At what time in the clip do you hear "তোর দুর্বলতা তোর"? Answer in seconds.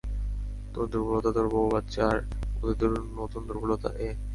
0.73-1.47